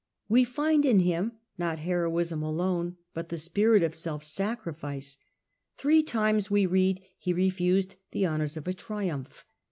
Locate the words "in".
0.83-1.01